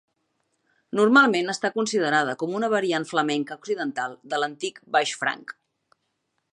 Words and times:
Normalment 0.99 1.51
està 1.53 1.71
considerada 1.75 2.35
com 2.43 2.57
una 2.61 2.71
variant 2.75 3.07
flamenca 3.13 3.59
occidental 3.61 4.19
de 4.33 4.41
l'antic 4.43 4.83
baix 4.97 5.17
franc. 5.25 5.55